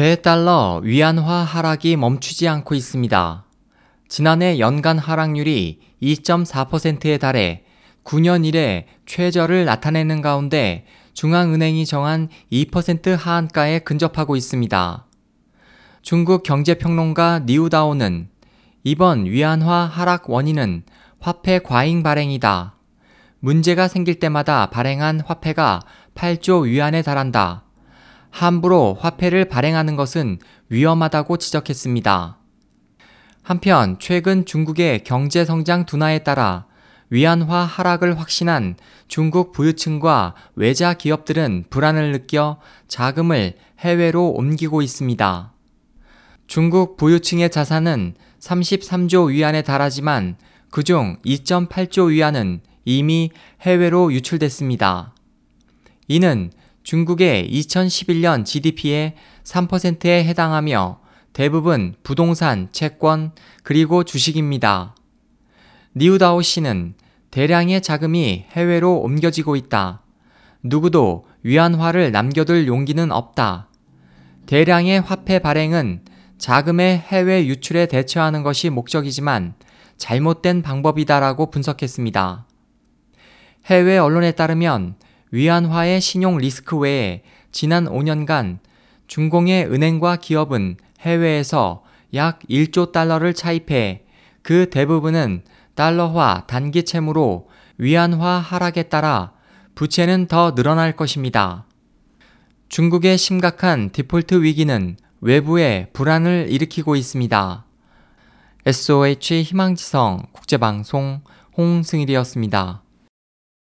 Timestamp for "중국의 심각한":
102.68-103.90